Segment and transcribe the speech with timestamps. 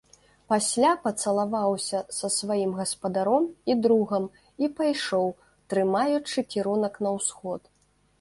[0.51, 4.25] Пасля пацалаваўся са сваім гаспадаром і другам
[4.65, 5.27] і пайшоў,
[5.75, 7.61] трымаючы кірунак на ўсход.